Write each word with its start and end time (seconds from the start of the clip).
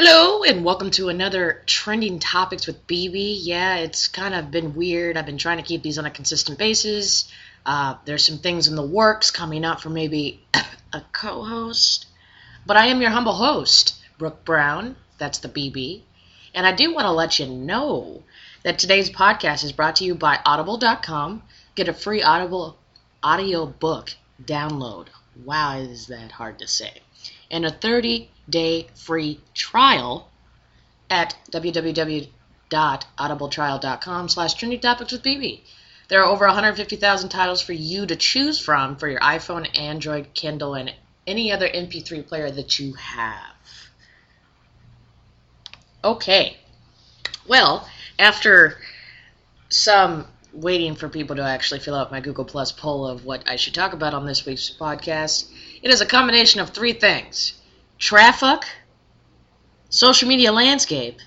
Hello 0.00 0.44
and 0.44 0.64
welcome 0.64 0.92
to 0.92 1.08
another 1.08 1.60
trending 1.66 2.20
topics 2.20 2.68
with 2.68 2.86
BB. 2.86 3.38
Yeah, 3.40 3.78
it's 3.78 4.06
kind 4.06 4.32
of 4.32 4.52
been 4.52 4.76
weird. 4.76 5.16
I've 5.16 5.26
been 5.26 5.38
trying 5.38 5.56
to 5.56 5.64
keep 5.64 5.82
these 5.82 5.98
on 5.98 6.06
a 6.06 6.10
consistent 6.12 6.56
basis. 6.56 7.28
Uh, 7.66 7.96
there's 8.04 8.24
some 8.24 8.38
things 8.38 8.68
in 8.68 8.76
the 8.76 8.86
works 8.86 9.32
coming 9.32 9.64
up 9.64 9.80
for 9.80 9.90
maybe 9.90 10.40
a 10.92 11.02
co-host, 11.10 12.06
but 12.64 12.76
I 12.76 12.86
am 12.86 13.00
your 13.00 13.10
humble 13.10 13.32
host, 13.32 13.96
Brooke 14.18 14.44
Brown. 14.44 14.94
That's 15.18 15.38
the 15.38 15.48
BB, 15.48 16.02
and 16.54 16.64
I 16.64 16.70
do 16.70 16.94
want 16.94 17.06
to 17.06 17.10
let 17.10 17.40
you 17.40 17.48
know 17.48 18.22
that 18.62 18.78
today's 18.78 19.10
podcast 19.10 19.64
is 19.64 19.72
brought 19.72 19.96
to 19.96 20.04
you 20.04 20.14
by 20.14 20.38
Audible.com. 20.46 21.42
Get 21.74 21.88
a 21.88 21.92
free 21.92 22.22
Audible 22.22 22.78
audio 23.20 23.66
book 23.66 24.14
download. 24.40 25.08
Wow, 25.44 25.78
is 25.78 26.06
that 26.06 26.30
hard 26.30 26.60
to 26.60 26.68
say? 26.68 27.02
And 27.50 27.64
a 27.64 27.70
30 27.70 28.28
day 28.48 28.88
free 28.94 29.40
trial 29.54 30.28
at 31.10 31.36
www.audibletrial.com 31.50 34.28
slash 34.28 34.54
trending 34.54 34.80
topics 34.80 35.12
with 35.12 35.22
BB. 35.22 35.60
There 36.08 36.22
are 36.22 36.30
over 36.30 36.46
150,000 36.46 37.28
titles 37.28 37.60
for 37.60 37.74
you 37.74 38.06
to 38.06 38.16
choose 38.16 38.58
from 38.58 38.96
for 38.96 39.08
your 39.08 39.20
iPhone, 39.20 39.78
Android, 39.78 40.32
Kindle, 40.34 40.74
and 40.74 40.92
any 41.26 41.52
other 41.52 41.68
MP3 41.68 42.26
player 42.26 42.50
that 42.50 42.78
you 42.78 42.94
have. 42.94 43.54
Okay. 46.02 46.56
Well, 47.46 47.86
after 48.18 48.78
some 49.68 50.26
waiting 50.52 50.94
for 50.94 51.08
people 51.08 51.36
to 51.36 51.42
actually 51.42 51.80
fill 51.80 51.94
out 51.94 52.10
my 52.10 52.20
Google 52.20 52.44
Plus 52.44 52.72
poll 52.72 53.06
of 53.06 53.24
what 53.24 53.48
I 53.48 53.56
should 53.56 53.74
talk 53.74 53.92
about 53.92 54.14
on 54.14 54.26
this 54.26 54.46
week's 54.46 54.70
podcast, 54.70 55.50
it 55.82 55.90
is 55.90 56.00
a 56.00 56.06
combination 56.06 56.60
of 56.60 56.70
three 56.70 56.92
things 56.92 57.54
traffic, 57.98 58.62
social 59.90 60.28
media 60.28 60.52
landscape, 60.52 61.18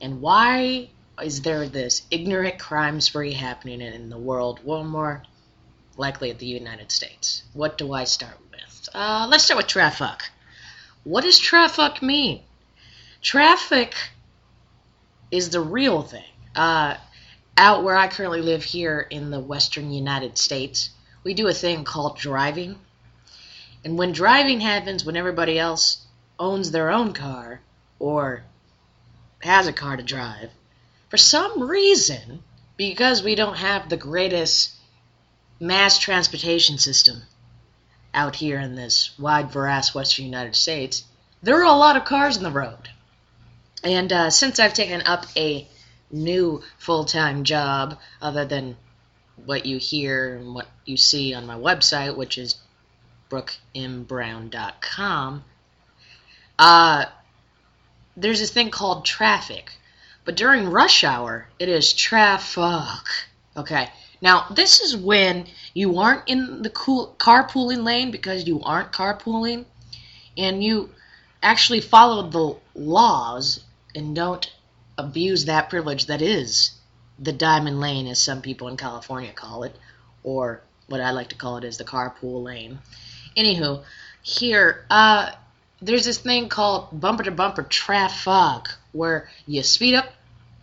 and 0.00 0.20
why 0.20 0.90
is 1.22 1.42
there 1.42 1.68
this 1.68 2.02
ignorant 2.10 2.58
crime 2.58 3.00
spree 3.00 3.32
happening 3.32 3.80
in 3.80 4.08
the 4.08 4.18
world? 4.18 4.60
Well, 4.64 4.84
more 4.84 5.22
likely 5.96 6.30
at 6.30 6.38
the 6.38 6.46
United 6.46 6.90
States. 6.90 7.42
What 7.52 7.76
do 7.76 7.92
I 7.92 8.04
start 8.04 8.38
with? 8.50 8.88
Uh, 8.94 9.26
let's 9.30 9.44
start 9.44 9.58
with 9.58 9.66
traffic. 9.66 10.30
What 11.04 11.24
does 11.24 11.38
traffic 11.38 12.02
mean? 12.02 12.42
Traffic 13.22 13.94
is 15.30 15.50
the 15.50 15.60
real 15.60 16.02
thing. 16.02 16.24
Uh, 16.56 16.96
out 17.60 17.84
where 17.84 17.94
I 17.94 18.08
currently 18.08 18.40
live 18.40 18.64
here 18.64 19.06
in 19.10 19.30
the 19.30 19.38
western 19.38 19.92
United 19.92 20.38
States, 20.38 20.88
we 21.22 21.34
do 21.34 21.46
a 21.46 21.52
thing 21.52 21.84
called 21.84 22.16
driving. 22.16 22.78
And 23.84 23.98
when 23.98 24.12
driving 24.12 24.60
happens, 24.60 25.04
when 25.04 25.16
everybody 25.16 25.58
else 25.58 26.06
owns 26.38 26.70
their 26.70 26.90
own 26.90 27.12
car 27.12 27.60
or 27.98 28.44
has 29.42 29.66
a 29.66 29.74
car 29.74 29.98
to 29.98 30.02
drive, 30.02 30.48
for 31.10 31.18
some 31.18 31.62
reason, 31.62 32.42
because 32.78 33.22
we 33.22 33.34
don't 33.34 33.58
have 33.58 33.90
the 33.90 33.96
greatest 33.98 34.72
mass 35.60 35.98
transportation 35.98 36.78
system 36.78 37.20
out 38.14 38.36
here 38.36 38.58
in 38.58 38.74
this 38.74 39.18
wide, 39.18 39.52
vast 39.52 39.94
western 39.94 40.24
United 40.24 40.56
States, 40.56 41.04
there 41.42 41.60
are 41.60 41.74
a 41.74 41.76
lot 41.76 41.98
of 41.98 42.06
cars 42.06 42.38
in 42.38 42.42
the 42.42 42.50
road. 42.50 42.88
And 43.84 44.10
uh, 44.10 44.30
since 44.30 44.58
I've 44.58 44.72
taken 44.72 45.02
up 45.02 45.26
a 45.36 45.68
new 46.10 46.62
full 46.78 47.04
time 47.04 47.44
job, 47.44 47.98
other 48.20 48.44
than 48.44 48.76
what 49.44 49.66
you 49.66 49.78
hear 49.78 50.36
and 50.36 50.54
what 50.54 50.68
you 50.84 50.96
see 50.96 51.34
on 51.34 51.46
my 51.46 51.56
website, 51.56 52.16
which 52.16 52.38
is 52.38 52.56
brookmbrown.com. 53.30 55.44
uh, 56.58 57.04
there's 58.16 58.40
this 58.40 58.50
thing 58.50 58.70
called 58.70 59.04
traffic. 59.04 59.72
But 60.24 60.36
during 60.36 60.68
rush 60.68 61.04
hour, 61.04 61.48
it 61.58 61.68
is 61.68 61.92
traffic. 61.92 63.06
Okay. 63.56 63.88
Now, 64.20 64.46
this 64.50 64.80
is 64.80 64.96
when 64.96 65.46
you 65.72 65.98
aren't 65.98 66.28
in 66.28 66.62
the 66.62 66.70
cool 66.70 67.14
carpooling 67.18 67.84
lane 67.84 68.10
because 68.10 68.46
you 68.46 68.60
aren't 68.62 68.92
carpooling 68.92 69.64
and 70.36 70.62
you 70.62 70.90
actually 71.42 71.80
follow 71.80 72.28
the 72.28 72.56
laws 72.78 73.60
and 73.94 74.14
don't 74.14 74.50
abuse 75.00 75.44
that 75.46 75.70
privilege 75.70 76.06
that 76.06 76.22
is 76.22 76.72
the 77.18 77.32
diamond 77.32 77.80
lane, 77.80 78.06
as 78.06 78.20
some 78.20 78.40
people 78.40 78.68
in 78.68 78.76
California 78.76 79.32
call 79.32 79.64
it, 79.64 79.76
or 80.22 80.62
what 80.88 81.00
I 81.00 81.10
like 81.10 81.28
to 81.28 81.36
call 81.36 81.56
it 81.58 81.64
is 81.64 81.76
the 81.76 81.84
carpool 81.84 82.42
lane. 82.42 82.78
Anywho, 83.36 83.82
here, 84.22 84.84
uh, 84.90 85.32
there's 85.82 86.04
this 86.04 86.18
thing 86.18 86.48
called 86.48 86.88
bumper 86.98 87.22
to 87.24 87.30
bumper 87.30 87.62
traffic, 87.62 88.68
where 88.92 89.28
you 89.46 89.62
speed 89.62 89.94
up, 89.94 90.06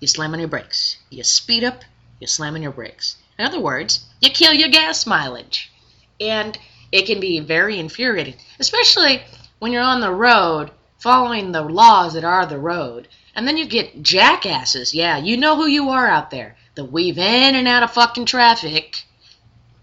you 0.00 0.08
slam 0.08 0.32
on 0.32 0.40
your 0.40 0.48
brakes. 0.48 0.96
You 1.10 1.24
speed 1.24 1.64
up, 1.64 1.82
you 2.20 2.26
slam 2.26 2.54
on 2.54 2.62
your 2.62 2.72
brakes. 2.72 3.16
In 3.38 3.46
other 3.46 3.60
words, 3.60 4.06
you 4.20 4.30
kill 4.30 4.52
your 4.52 4.68
gas 4.68 5.06
mileage. 5.06 5.72
And 6.20 6.58
it 6.92 7.06
can 7.06 7.20
be 7.20 7.40
very 7.40 7.78
infuriating, 7.78 8.36
especially 8.60 9.22
when 9.58 9.72
you're 9.72 9.82
on 9.82 10.00
the 10.00 10.12
road 10.12 10.70
following 10.98 11.52
the 11.52 11.62
laws 11.62 12.14
that 12.14 12.24
are 12.24 12.46
the 12.46 12.58
road. 12.58 13.08
And 13.34 13.46
then 13.48 13.56
you 13.56 13.66
get 13.66 14.02
jackasses. 14.02 14.94
Yeah, 14.94 15.18
you 15.18 15.36
know 15.36 15.56
who 15.56 15.66
you 15.66 15.90
are 15.90 16.06
out 16.06 16.30
there. 16.30 16.56
That 16.76 16.84
weave 16.84 17.18
in 17.18 17.54
and 17.54 17.68
out 17.68 17.82
of 17.82 17.92
fucking 17.92 18.26
traffic, 18.26 19.04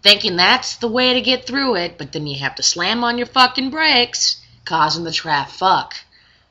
thinking 0.03 0.35
that's 0.35 0.78
the 0.78 0.88
way 0.88 1.13
to 1.13 1.22
get 1.22 1.45
through 1.45 1.75
it, 1.75 1.97
but 1.97 2.12
then 2.12 2.28
you 2.28 2.39
have 2.39 2.56
to 2.56 2.63
slam 2.63 3.03
on 3.03 3.17
your 3.17 3.28
fucking 3.28 3.69
brakes, 3.69 4.41
causing 4.66 5.03
the 5.03 5.12
traffic. 5.12 5.53
fuck. 5.53 5.95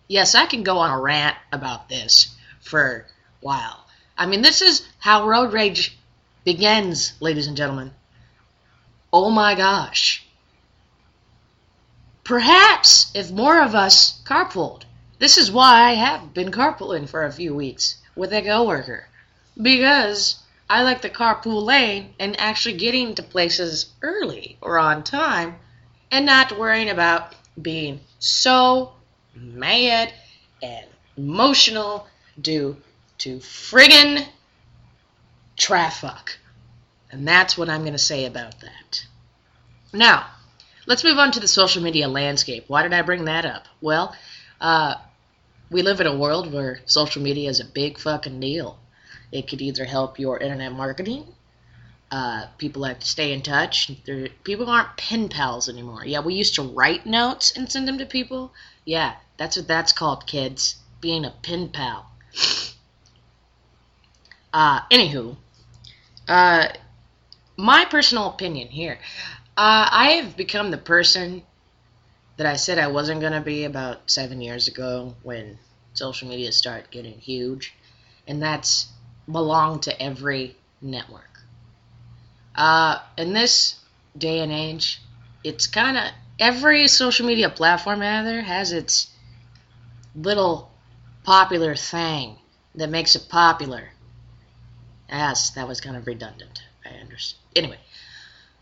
Yes, 0.08 0.34
I 0.34 0.46
can 0.46 0.62
go 0.62 0.78
on 0.78 0.90
a 0.90 1.00
rant 1.00 1.36
about 1.52 1.88
this 1.88 2.34
for 2.60 3.06
a 3.06 3.44
while. 3.44 3.86
I 4.16 4.26
mean, 4.26 4.42
this 4.42 4.60
is 4.60 4.86
how 4.98 5.26
road 5.26 5.52
rage 5.52 5.96
begins, 6.44 7.12
ladies 7.20 7.46
and 7.46 7.56
gentlemen. 7.56 7.92
Oh 9.12 9.30
my 9.30 9.54
gosh. 9.54 10.26
Perhaps 12.24 13.10
if 13.14 13.30
more 13.30 13.60
of 13.60 13.74
us 13.74 14.20
carpooled, 14.24 14.82
this 15.20 15.36
is 15.36 15.52
why 15.52 15.82
I 15.82 15.92
have 15.92 16.32
been 16.32 16.50
carpooling 16.50 17.06
for 17.06 17.24
a 17.24 17.32
few 17.32 17.54
weeks 17.54 17.96
with 18.16 18.32
a 18.32 18.40
coworker. 18.40 19.06
Because 19.60 20.42
I 20.68 20.82
like 20.82 21.02
the 21.02 21.10
carpool 21.10 21.62
lane 21.62 22.14
and 22.18 22.40
actually 22.40 22.78
getting 22.78 23.14
to 23.14 23.22
places 23.22 23.90
early 24.00 24.56
or 24.62 24.78
on 24.78 25.04
time 25.04 25.56
and 26.10 26.24
not 26.24 26.58
worrying 26.58 26.88
about 26.88 27.34
being 27.60 28.00
so 28.18 28.94
mad 29.34 30.10
and 30.62 30.86
emotional 31.18 32.06
due 32.40 32.78
to 33.18 33.40
friggin' 33.40 34.26
traffic. 35.58 36.38
And 37.12 37.28
that's 37.28 37.58
what 37.58 37.68
I'm 37.68 37.82
going 37.82 37.92
to 37.92 37.98
say 37.98 38.24
about 38.24 38.58
that. 38.60 39.04
Now, 39.92 40.24
let's 40.86 41.04
move 41.04 41.18
on 41.18 41.32
to 41.32 41.40
the 41.40 41.48
social 41.48 41.82
media 41.82 42.08
landscape. 42.08 42.64
Why 42.68 42.82
did 42.82 42.94
I 42.94 43.02
bring 43.02 43.26
that 43.26 43.44
up? 43.44 43.66
Well, 43.82 44.16
uh, 44.62 44.94
we 45.70 45.82
live 45.82 46.00
in 46.00 46.06
a 46.06 46.16
world 46.16 46.52
where 46.52 46.80
social 46.86 47.22
media 47.22 47.48
is 47.48 47.60
a 47.60 47.64
big 47.64 47.98
fucking 47.98 48.40
deal. 48.40 48.78
It 49.30 49.48
could 49.48 49.62
either 49.62 49.84
help 49.84 50.18
your 50.18 50.38
internet 50.38 50.72
marketing. 50.72 51.26
Uh, 52.10 52.46
people 52.58 52.82
like 52.82 52.98
to 52.98 53.06
stay 53.06 53.32
in 53.32 53.40
touch. 53.40 53.92
They're, 54.04 54.28
people 54.42 54.68
aren't 54.68 54.96
pen 54.96 55.28
pals 55.28 55.68
anymore. 55.68 56.04
Yeah, 56.04 56.20
we 56.20 56.34
used 56.34 56.56
to 56.56 56.62
write 56.62 57.06
notes 57.06 57.56
and 57.56 57.70
send 57.70 57.86
them 57.86 57.98
to 57.98 58.06
people. 58.06 58.52
Yeah, 58.84 59.14
that's 59.36 59.56
what 59.56 59.68
that's 59.68 59.92
called, 59.92 60.26
kids. 60.26 60.76
Being 61.00 61.24
a 61.24 61.30
pen 61.30 61.68
pal. 61.68 62.10
Uh, 64.52 64.80
anywho, 64.90 65.36
uh, 66.26 66.66
my 67.56 67.84
personal 67.84 68.28
opinion 68.28 68.68
here. 68.68 68.98
Uh, 69.56 69.86
I 69.92 70.20
have 70.22 70.36
become 70.36 70.72
the 70.72 70.78
person 70.78 71.42
that 72.40 72.46
I 72.46 72.56
said 72.56 72.78
I 72.78 72.86
wasn't 72.86 73.20
going 73.20 73.34
to 73.34 73.42
be 73.42 73.64
about 73.64 74.10
seven 74.10 74.40
years 74.40 74.66
ago 74.66 75.14
when 75.22 75.58
social 75.92 76.26
media 76.26 76.52
started 76.52 76.90
getting 76.90 77.18
huge, 77.18 77.74
and 78.26 78.42
that's 78.42 78.88
belong 79.30 79.80
to 79.80 80.02
every 80.02 80.56
network. 80.80 81.42
Uh, 82.54 83.00
in 83.18 83.34
this 83.34 83.78
day 84.16 84.38
and 84.38 84.50
age, 84.50 85.02
it's 85.44 85.66
kind 85.66 85.98
of 85.98 86.04
every 86.38 86.88
social 86.88 87.26
media 87.26 87.50
platform 87.50 88.00
out 88.00 88.24
there 88.24 88.40
has 88.40 88.72
its 88.72 89.10
little 90.14 90.70
popular 91.24 91.74
thing 91.74 92.38
that 92.74 92.88
makes 92.88 93.16
it 93.16 93.28
popular. 93.28 93.90
Yes, 95.10 95.50
that 95.50 95.68
was 95.68 95.82
kind 95.82 95.94
of 95.94 96.06
redundant. 96.06 96.62
I 96.86 96.94
understand. 97.02 97.42
Anyway, 97.54 97.78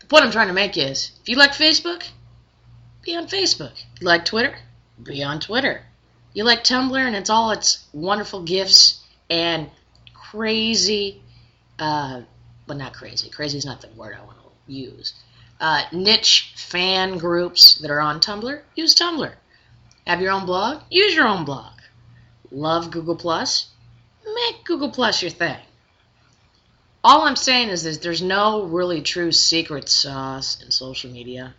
the 0.01 0.05
point 0.07 0.25
I'm 0.25 0.31
trying 0.31 0.49
to 0.49 0.53
make 0.53 0.77
is 0.77 1.11
if 1.21 1.29
you 1.29 1.37
like 1.37 1.51
Facebook, 1.51 2.03
be 3.01 3.15
on 3.15 3.27
Facebook. 3.27 3.71
You 3.99 4.07
like 4.07 4.25
Twitter? 4.25 4.55
Be 5.01 5.23
on 5.23 5.39
Twitter. 5.39 5.81
You 6.33 6.43
like 6.43 6.63
Tumblr 6.63 6.97
and 6.97 7.15
it's 7.15 7.29
all 7.29 7.51
its 7.51 7.85
wonderful 7.93 8.43
gifts 8.43 9.03
and 9.29 9.69
crazy, 10.13 11.21
uh, 11.79 12.21
well, 12.67 12.77
not 12.77 12.93
crazy. 12.93 13.29
Crazy 13.29 13.57
is 13.57 13.65
not 13.65 13.81
the 13.81 13.87
word 13.89 14.15
I 14.15 14.23
want 14.23 14.37
to 14.37 14.73
use. 14.73 15.13
Uh, 15.59 15.83
niche 15.91 16.53
fan 16.55 17.17
groups 17.17 17.75
that 17.79 17.91
are 17.91 17.99
on 17.99 18.19
Tumblr, 18.19 18.61
use 18.75 18.95
Tumblr. 18.95 19.33
Have 20.07 20.21
your 20.21 20.31
own 20.31 20.45
blog? 20.45 20.81
Use 20.89 21.13
your 21.13 21.27
own 21.27 21.45
blog. 21.45 21.73
love 22.51 22.91
Google 22.91 23.15
Plus, 23.15 23.69
make 24.23 24.63
Google 24.65 24.91
Plus 24.91 25.21
your 25.21 25.31
thing. 25.31 25.59
All 27.03 27.23
I'm 27.23 27.35
saying 27.35 27.69
is, 27.69 27.85
is 27.85 27.99
there's 27.99 28.21
no 28.21 28.63
really 28.63 29.01
true 29.01 29.31
secret 29.31 29.87
sauce 29.87 30.61
in 30.61 30.71
social 30.71 31.11
media. 31.11 31.53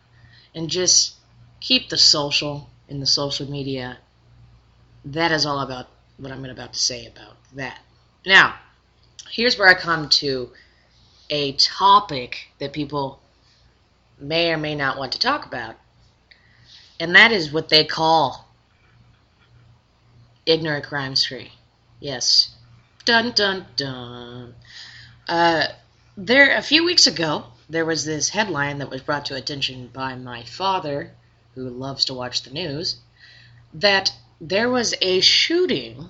And 0.54 0.68
just 0.68 1.14
keep 1.60 1.88
the 1.88 1.98
social 1.98 2.68
in 2.88 3.00
the 3.00 3.06
social 3.06 3.50
media. 3.50 3.98
That 5.04 5.32
is 5.32 5.46
all 5.46 5.60
about 5.60 5.88
what 6.16 6.32
I'm 6.32 6.44
about 6.44 6.72
to 6.72 6.78
say 6.78 7.06
about 7.06 7.36
that. 7.54 7.78
Now, 8.26 8.56
here's 9.30 9.58
where 9.58 9.68
I 9.68 9.74
come 9.74 10.08
to 10.08 10.50
a 11.30 11.52
topic 11.52 12.48
that 12.58 12.72
people 12.72 13.20
may 14.18 14.52
or 14.52 14.58
may 14.58 14.74
not 14.74 14.98
want 14.98 15.12
to 15.12 15.18
talk 15.18 15.46
about. 15.46 15.76
And 16.98 17.14
that 17.14 17.32
is 17.32 17.52
what 17.52 17.68
they 17.68 17.84
call 17.84 18.46
ignorant 20.44 20.84
crime 20.84 21.16
spree. 21.16 21.52
Yes. 22.00 22.50
Dun 23.04 23.32
dun 23.32 23.66
dun. 23.76 24.54
Uh, 25.26 25.66
there, 26.16 26.56
a 26.56 26.62
few 26.62 26.84
weeks 26.84 27.06
ago, 27.06 27.44
there 27.68 27.86
was 27.86 28.04
this 28.04 28.28
headline 28.28 28.78
that 28.78 28.90
was 28.90 29.00
brought 29.00 29.26
to 29.26 29.36
attention 29.36 29.88
by 29.92 30.16
my 30.16 30.42
father, 30.42 31.12
who 31.54 31.68
loves 31.68 32.06
to 32.06 32.14
watch 32.14 32.42
the 32.42 32.50
news, 32.50 32.96
that 33.74 34.12
there 34.40 34.68
was 34.68 34.94
a 35.02 35.20
shooting 35.20 36.08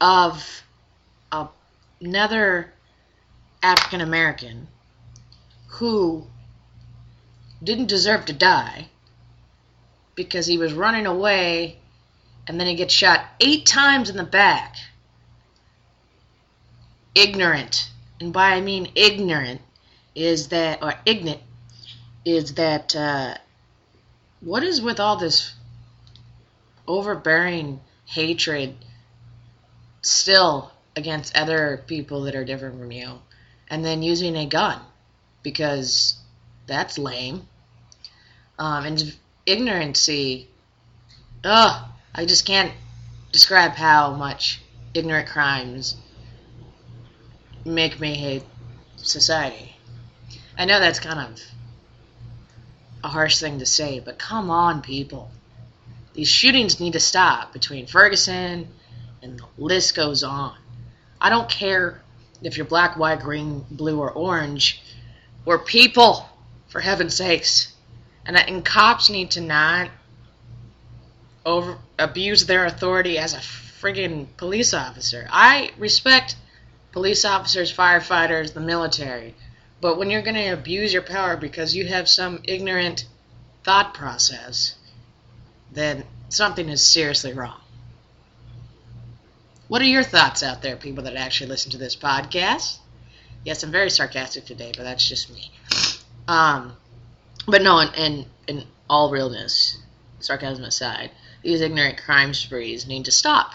of 0.00 0.62
another 2.00 2.72
African 3.62 4.00
American 4.00 4.68
who 5.66 6.26
didn't 7.62 7.86
deserve 7.86 8.24
to 8.26 8.32
die 8.32 8.88
because 10.14 10.46
he 10.46 10.58
was 10.58 10.72
running 10.72 11.06
away 11.06 11.78
and 12.46 12.58
then 12.58 12.66
he 12.66 12.74
gets 12.74 12.94
shot 12.94 13.24
eight 13.40 13.66
times 13.66 14.08
in 14.08 14.16
the 14.16 14.24
back. 14.24 14.76
Ignorant. 17.14 17.90
And 18.20 18.32
by 18.32 18.52
I 18.52 18.60
mean 18.60 18.92
ignorant 18.94 19.60
is 20.14 20.48
that, 20.48 20.82
or 20.82 20.94
ignorant, 21.04 21.42
is 22.28 22.54
that, 22.54 22.94
uh, 22.94 23.34
what 24.40 24.62
is 24.62 24.80
with 24.80 25.00
all 25.00 25.16
this 25.16 25.54
overbearing 26.86 27.80
hatred 28.06 28.74
still 30.02 30.72
against 30.96 31.36
other 31.36 31.82
people 31.86 32.22
that 32.22 32.34
are 32.34 32.44
different 32.44 32.78
from 32.78 32.92
you? 32.92 33.20
And 33.68 33.84
then 33.84 34.02
using 34.02 34.36
a 34.36 34.46
gun 34.46 34.80
because 35.42 36.16
that's 36.66 36.98
lame. 36.98 37.46
Um, 38.58 38.86
and 38.86 39.16
ignorancy, 39.46 40.46
ugh, 41.44 41.84
I 42.14 42.24
just 42.24 42.44
can't 42.44 42.72
describe 43.32 43.72
how 43.72 44.12
much 44.14 44.60
ignorant 44.94 45.28
crimes 45.28 45.96
make 47.64 48.00
me 48.00 48.14
hate 48.14 48.44
society. 48.96 49.76
I 50.56 50.64
know 50.64 50.80
that's 50.80 51.00
kind 51.00 51.20
of 51.20 51.40
a 53.02 53.08
harsh 53.08 53.38
thing 53.38 53.58
to 53.60 53.66
say, 53.66 54.00
but 54.00 54.18
come 54.18 54.50
on, 54.50 54.82
people. 54.82 55.30
These 56.14 56.28
shootings 56.28 56.80
need 56.80 56.94
to 56.94 57.00
stop 57.00 57.52
between 57.52 57.86
Ferguson 57.86 58.68
and 59.22 59.38
the 59.38 59.44
list 59.56 59.94
goes 59.94 60.22
on. 60.24 60.56
I 61.20 61.30
don't 61.30 61.48
care 61.48 62.00
if 62.42 62.56
you're 62.56 62.66
black, 62.66 62.96
white, 62.96 63.20
green, 63.20 63.64
blue, 63.70 64.00
or 64.00 64.10
orange. 64.10 64.82
We're 65.44 65.58
people, 65.58 66.28
for 66.68 66.80
heaven's 66.80 67.14
sakes. 67.14 67.72
And, 68.24 68.36
uh, 68.36 68.40
and 68.46 68.64
cops 68.64 69.10
need 69.10 69.32
to 69.32 69.40
not 69.40 69.90
over 71.44 71.78
abuse 71.98 72.46
their 72.46 72.66
authority 72.66 73.18
as 73.18 73.34
a 73.34 73.38
friggin' 73.38 74.26
police 74.36 74.74
officer. 74.74 75.26
I 75.30 75.70
respect 75.78 76.36
police 76.92 77.24
officers, 77.24 77.74
firefighters, 77.74 78.52
the 78.52 78.60
military. 78.60 79.34
But 79.80 79.98
when 79.98 80.10
you're 80.10 80.22
going 80.22 80.34
to 80.34 80.48
abuse 80.48 80.92
your 80.92 81.02
power 81.02 81.36
because 81.36 81.74
you 81.74 81.86
have 81.86 82.08
some 82.08 82.40
ignorant 82.44 83.06
thought 83.62 83.94
process, 83.94 84.74
then 85.70 86.04
something 86.28 86.68
is 86.68 86.84
seriously 86.84 87.32
wrong. 87.32 87.60
What 89.68 89.82
are 89.82 89.86
your 89.86 90.02
thoughts 90.02 90.42
out 90.42 90.62
there, 90.62 90.76
people 90.76 91.04
that 91.04 91.14
actually 91.14 91.50
listen 91.50 91.70
to 91.72 91.78
this 91.78 91.94
podcast? 91.94 92.78
Yes, 93.44 93.62
I'm 93.62 93.70
very 93.70 93.90
sarcastic 93.90 94.46
today, 94.46 94.72
but 94.76 94.82
that's 94.82 95.06
just 95.06 95.32
me. 95.32 95.50
Um, 96.26 96.74
but 97.46 97.62
no, 97.62 97.78
in, 97.80 97.94
in, 97.94 98.26
in 98.46 98.64
all 98.90 99.10
realness, 99.10 99.78
sarcasm 100.20 100.64
aside, 100.64 101.10
these 101.42 101.60
ignorant 101.60 101.98
crime 101.98 102.34
sprees 102.34 102.86
need 102.86 103.04
to 103.04 103.12
stop. 103.12 103.52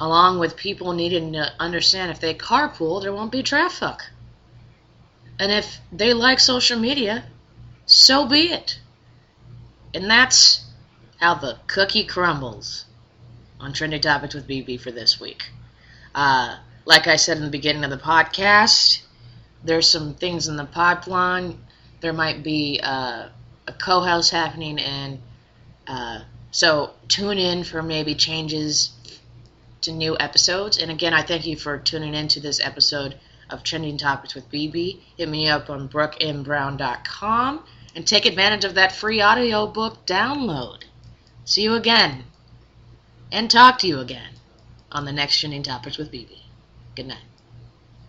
Along 0.00 0.38
with 0.38 0.56
people 0.56 0.92
needing 0.92 1.32
to 1.34 1.52
understand 1.58 2.10
if 2.10 2.20
they 2.20 2.34
carpool, 2.34 3.00
there 3.00 3.12
won't 3.12 3.32
be 3.32 3.42
traffic. 3.42 4.00
And 5.42 5.50
if 5.50 5.80
they 5.90 6.14
like 6.14 6.38
social 6.38 6.78
media, 6.78 7.24
so 7.84 8.28
be 8.28 8.52
it. 8.52 8.78
And 9.92 10.08
that's 10.08 10.64
how 11.18 11.34
the 11.34 11.58
cookie 11.66 12.04
crumbles 12.04 12.84
on 13.58 13.72
Trending 13.72 14.00
Topics 14.00 14.36
with 14.36 14.46
BB 14.46 14.80
for 14.80 14.92
this 14.92 15.18
week. 15.18 15.50
Uh, 16.14 16.58
like 16.84 17.08
I 17.08 17.16
said 17.16 17.38
in 17.38 17.42
the 17.42 17.50
beginning 17.50 17.82
of 17.82 17.90
the 17.90 17.96
podcast, 17.96 19.02
there's 19.64 19.88
some 19.88 20.14
things 20.14 20.46
in 20.46 20.54
the 20.54 20.64
pipeline. 20.64 21.58
There 22.02 22.12
might 22.12 22.44
be 22.44 22.78
uh, 22.80 23.26
a 23.66 23.72
co-house 23.72 24.30
happening, 24.30 24.78
and 24.78 25.18
uh, 25.88 26.20
so 26.52 26.92
tune 27.08 27.38
in 27.38 27.64
for 27.64 27.82
maybe 27.82 28.14
changes 28.14 28.92
to 29.80 29.90
new 29.90 30.16
episodes. 30.20 30.78
And 30.78 30.92
again, 30.92 31.12
I 31.12 31.22
thank 31.22 31.46
you 31.46 31.56
for 31.56 31.78
tuning 31.78 32.14
in 32.14 32.28
to 32.28 32.38
this 32.38 32.60
episode 32.60 33.18
of 33.52 33.62
Trending 33.62 33.98
Topics 33.98 34.34
with 34.34 34.50
BB. 34.50 34.98
Hit 35.16 35.28
me 35.28 35.48
up 35.48 35.70
on 35.70 35.88
brookmbrown.com 35.88 37.64
and 37.94 38.06
take 38.06 38.26
advantage 38.26 38.64
of 38.64 38.74
that 38.74 38.92
free 38.92 39.22
audiobook 39.22 40.06
download. 40.06 40.84
See 41.44 41.62
you 41.62 41.74
again 41.74 42.24
and 43.30 43.50
talk 43.50 43.78
to 43.78 43.86
you 43.86 44.00
again 44.00 44.34
on 44.90 45.04
the 45.04 45.12
next 45.12 45.38
Trending 45.38 45.62
Topics 45.62 45.98
with 45.98 46.10
BB. 46.12 46.38
Good 46.94 47.06
night. 47.06 47.31